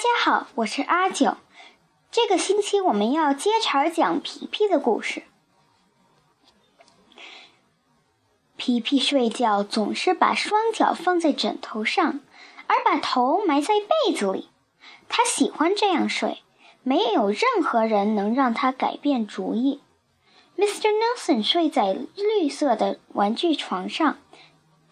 [0.00, 1.36] 大家好，我是阿九。
[2.10, 5.24] 这个星期我们要接茬讲皮皮的故事。
[8.56, 12.20] 皮皮睡觉总是把双脚放在枕头上，
[12.66, 14.48] 而把头埋在被子里。
[15.10, 16.42] 他喜欢这样睡，
[16.82, 19.82] 没有任何人能让他改变主意。
[20.56, 20.88] Mr.
[20.88, 24.16] Nelson 睡在绿色的玩具床上，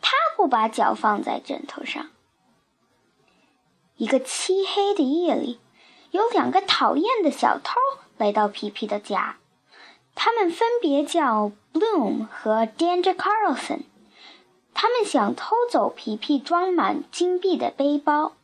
[0.03, 2.11] 他不把脚放在枕头上。
[3.99, 5.59] 一个漆黑的夜里，
[6.13, 7.75] 有两个讨厌的小偷
[8.17, 9.37] 来到皮皮的家。
[10.15, 13.81] 他们分别叫 Bloom 和 Danger Carlson。
[14.73, 18.35] 他们想偷走皮皮装满金币的背包。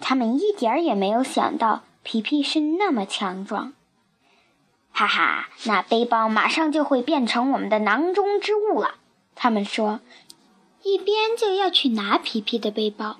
[0.00, 3.74] 他们一点儿也没有想到皮皮是那么强壮。
[4.92, 8.94] 哈哈，那背包马上就会变成我们的囊中之物了。
[9.34, 10.00] 他们说，
[10.82, 13.18] 一边就要去拿皮皮的背包。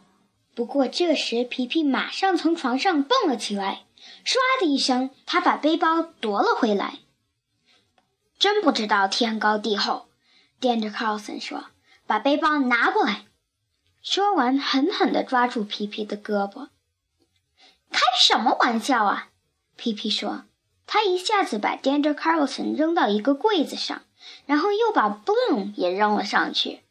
[0.60, 3.87] 不过这时，皮皮马上从床上蹦了起来，
[4.26, 6.98] 唰的一声，他把背包夺了回来。
[8.38, 10.09] 真不知道天高地厚，
[10.60, 11.68] 掂着卡尔森说
[12.07, 13.24] ：“把背包拿过来。”
[14.04, 16.68] 说完，狠狠地抓住皮皮的胳膊。
[17.90, 19.30] 开什么玩笑啊！
[19.76, 20.45] 皮皮说。
[20.87, 24.02] 他一下子把 Dander Carlson 扔到一个柜子上，
[24.45, 26.82] 然后又把 Boom 也扔了上去。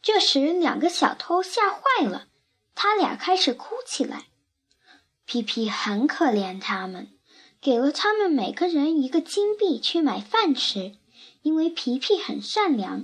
[0.00, 2.28] 这时，两个小偷吓坏了。
[2.74, 4.26] 他俩开始哭起来，
[5.24, 7.08] 皮皮很可怜他们，
[7.60, 10.96] 给了他们每个人一个金币去买饭吃，
[11.42, 13.00] 因为皮皮很善良，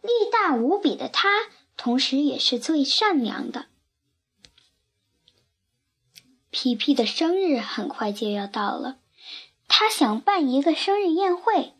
[0.00, 1.28] 力大无比的他，
[1.76, 3.66] 同时也是最善良的。
[6.50, 8.98] 皮皮的生日很快就要到了，
[9.68, 11.74] 他想办一个生日宴会。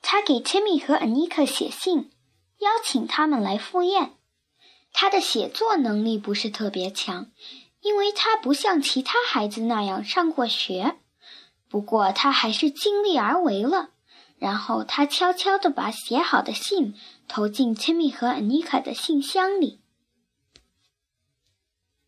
[0.00, 2.12] 他给 Timmy 和 Anika 写信，
[2.58, 4.16] 邀请他们来赴宴。
[4.92, 7.30] 他的写作能力不是特别强，
[7.80, 10.96] 因为他不像其他孩子那样上过学。
[11.68, 13.90] 不过他还是尽力而为了。
[14.38, 16.94] 然后他悄悄地把写好的信
[17.28, 19.80] 投进 Timmy 和 Anika 的信箱里。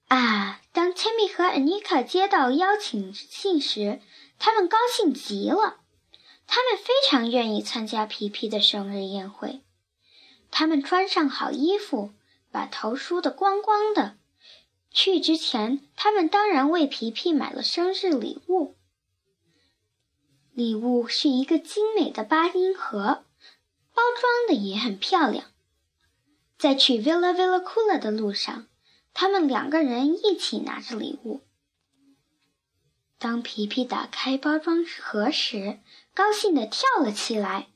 [0.08, 0.60] 啊！
[0.72, 4.00] 当 Timmy 和 Anika 接到邀请信时，
[4.38, 5.76] 他们高兴极了。
[6.46, 9.62] 他们非常愿意参加皮皮的生日宴会。
[10.50, 12.12] 他们穿上好衣服。
[12.54, 14.16] 把头梳得光光的。
[14.92, 18.76] 去之前，他们当然为皮皮买了生日礼物。
[20.52, 23.24] 礼物是一个精美的八音盒，
[23.92, 25.46] 包装的也很漂亮。
[26.56, 28.68] 在去 Villa Villa Coola 的路上，
[29.12, 31.40] 他们两个人一起拿着礼物。
[33.18, 35.80] 当皮皮打开包装盒时，
[36.14, 37.66] 高兴地跳了起来。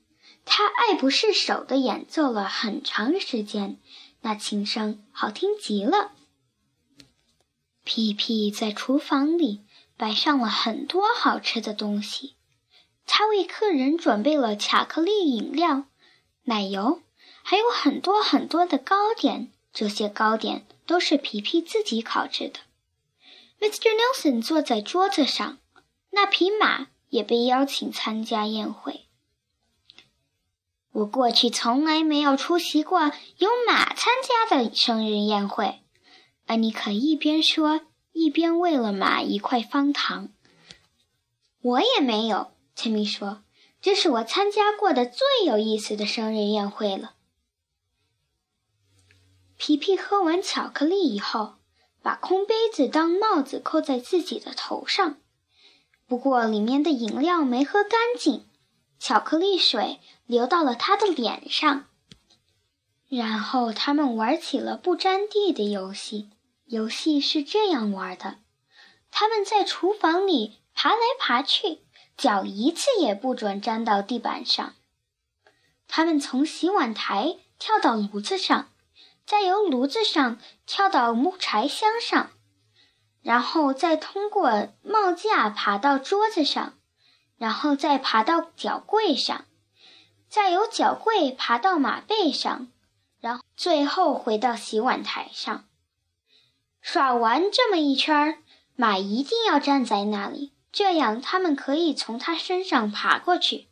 [0.44, 3.80] 他爱不释手地演奏了很长时间。
[4.22, 6.12] 那琴声好听极了。
[7.84, 9.62] 皮皮在厨房里
[9.96, 12.34] 摆上了很多好吃的东西，
[13.06, 15.84] 他为客人准备了巧克力饮料、
[16.44, 17.00] 奶油，
[17.42, 19.50] 还有很多很多的糕点。
[19.72, 22.60] 这些糕点都是皮皮自己烤制的。
[23.60, 23.90] Mr.
[23.90, 25.58] Nelson 坐在桌子上，
[26.10, 29.07] 那匹马也被邀请参加宴会。
[30.98, 35.80] 我过去从来没有出席过有马参加的生日宴会。
[36.46, 37.82] 安妮可一边说，
[38.12, 40.30] 一边喂了马一块方糖。
[41.60, 43.42] 我也没有，陈明说，
[43.80, 47.14] 这是我参加过的最有意思的生日宴会了。
[49.56, 51.56] 皮皮喝完巧克力以后，
[52.02, 55.18] 把空杯子当帽子扣在自己的头上，
[56.08, 58.46] 不过里面的饮料没喝干净。
[58.98, 61.86] 巧克力水流到了他的脸上，
[63.08, 66.30] 然后他们玩起了不沾地的游戏。
[66.66, 68.38] 游戏是这样玩的：
[69.10, 71.80] 他们在厨房里爬来爬去，
[72.16, 74.74] 脚一次也不准沾到地板上。
[75.86, 78.70] 他们从洗碗台跳到炉子上，
[79.24, 82.30] 再由炉子上跳到木柴箱上，
[83.22, 86.77] 然后再通过帽架爬到桌子上。
[87.38, 89.46] 然后再爬到脚柜上，
[90.28, 92.68] 再由脚柜爬到马背上，
[93.20, 95.66] 然后最后回到洗碗台上。
[96.80, 98.42] 耍完这么一圈，
[98.74, 103.68] 马一定要站在那里，这样他们可以从它身上爬过去。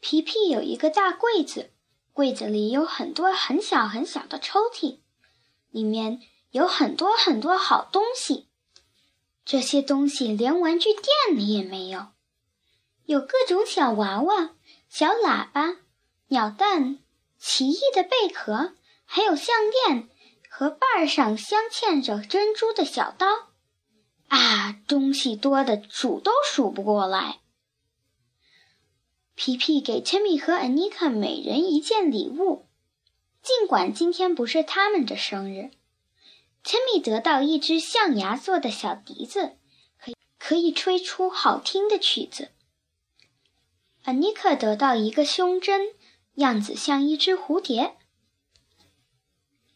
[0.00, 1.72] 皮皮有一个大柜子，
[2.12, 5.00] 柜子里有很多很小很小的抽屉，
[5.70, 6.20] 里面
[6.50, 8.48] 有很多很多好东西。
[9.44, 12.06] 这些东西连玩具店里也没有，
[13.04, 14.54] 有各种小娃娃、
[14.88, 15.76] 小喇叭、
[16.28, 17.00] 鸟蛋、
[17.38, 18.72] 奇异的贝壳，
[19.04, 20.08] 还有项链
[20.48, 23.26] 和把儿上镶嵌着珍珠的小刀。
[24.28, 27.40] 啊，东西多的数都数不过来。
[29.34, 32.66] 皮皮给 Timmy 和 Anika 每人一件礼物，
[33.42, 35.70] 尽管今天不是他们的生日。
[36.64, 39.58] Timmy 得到一只象牙做的小笛子，
[40.00, 42.50] 可以可以吹出好听的曲子。
[44.04, 45.88] Anika 得到一个胸针，
[46.36, 47.96] 样子像一只蝴蝶。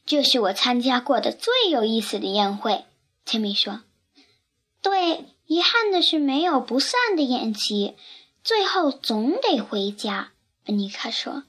[0.07, 2.87] 这是我参加过的最有意思的宴会
[3.27, 3.83] ，Timmy 说。
[4.81, 7.97] 对，遗憾的是没有不散的宴席，
[8.43, 10.33] 最后总得回家。
[10.65, 11.45] 安妮卡说：“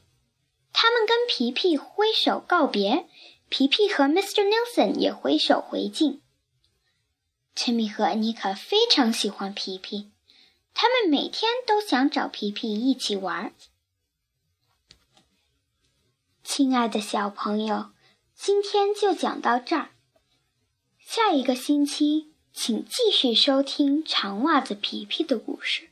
[0.73, 3.07] 他们跟皮皮挥手告别，
[3.49, 4.43] 皮皮和 Mr.
[4.47, 6.21] Nelson 也挥手回敬。
[7.55, 10.11] 陈米和安妮卡非常喜欢皮皮，
[10.73, 13.53] 他们每天都想找皮皮一起玩。
[16.43, 17.91] 亲爱的小朋友，
[18.33, 19.89] 今天就讲到这儿，
[20.99, 22.29] 下一个星期。
[22.51, 25.88] 请继续收听长袜子皮皮的故事。